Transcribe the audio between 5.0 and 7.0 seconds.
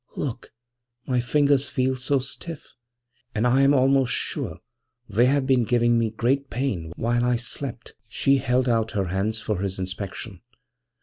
they have been giving me great pain